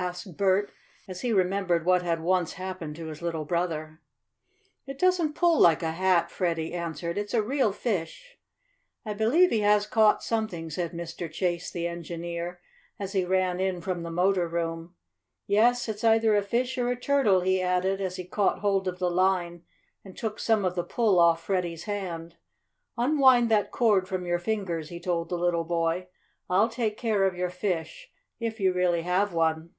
[0.00, 0.70] asked Bert,
[1.08, 4.00] as he remembered what had once happened to his little brother.
[4.86, 7.18] "It doesn't pull like a hat," Freddie answered.
[7.18, 8.38] "It's a real fish."
[9.04, 11.28] "I believe he has caught something," said Mr.
[11.28, 12.60] Chase, the engineer,
[13.00, 14.94] as he ran in from the motor room.
[15.48, 19.00] "Yes, it's either a fish or a turtle," he added as he caught hold of
[19.00, 19.64] the line
[20.04, 22.36] and took some of the pull off Freddie's hand.
[22.96, 26.06] "Unwind that cord from your fingers," he told the little boy.
[26.48, 29.70] "I'll take care of your fish if you really have one."